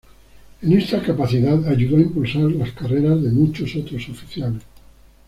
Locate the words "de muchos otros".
3.21-4.09